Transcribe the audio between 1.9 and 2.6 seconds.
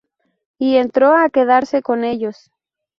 ellos.